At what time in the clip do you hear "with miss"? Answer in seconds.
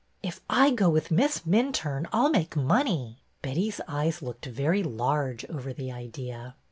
0.89-1.41